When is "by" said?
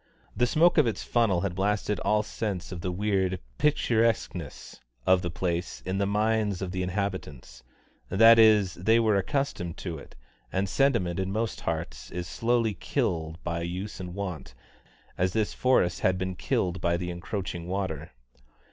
13.43-13.61, 16.81-16.97